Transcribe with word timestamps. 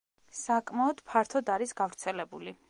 საკმაოდ 0.37 1.03
ფართოდ 1.11 1.53
არის 1.57 1.77
გავრცელებული. 1.83 2.57